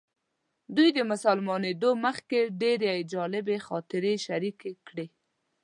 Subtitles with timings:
[0.75, 5.05] دوی د مسلمانېدو مخکې ډېرې جالبې خاطرې شریکې کړې.